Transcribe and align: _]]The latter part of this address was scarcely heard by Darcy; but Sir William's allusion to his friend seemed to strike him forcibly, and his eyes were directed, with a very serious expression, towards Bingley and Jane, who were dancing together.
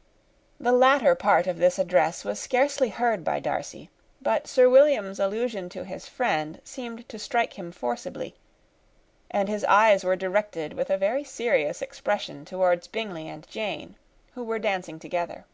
_]]The 0.58 0.72
latter 0.72 1.14
part 1.14 1.46
of 1.46 1.58
this 1.58 1.78
address 1.78 2.24
was 2.24 2.40
scarcely 2.40 2.88
heard 2.88 3.22
by 3.22 3.38
Darcy; 3.38 3.90
but 4.22 4.46
Sir 4.46 4.66
William's 4.66 5.20
allusion 5.20 5.68
to 5.68 5.84
his 5.84 6.08
friend 6.08 6.58
seemed 6.64 7.06
to 7.10 7.18
strike 7.18 7.58
him 7.58 7.70
forcibly, 7.70 8.34
and 9.30 9.46
his 9.46 9.62
eyes 9.64 10.02
were 10.02 10.16
directed, 10.16 10.72
with 10.72 10.88
a 10.88 10.96
very 10.96 11.22
serious 11.22 11.82
expression, 11.82 12.46
towards 12.46 12.88
Bingley 12.88 13.28
and 13.28 13.46
Jane, 13.50 13.94
who 14.32 14.42
were 14.42 14.58
dancing 14.58 14.98
together. 14.98 15.44